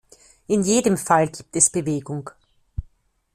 [0.47, 2.31] In jedem Fall gibt es Bewegung.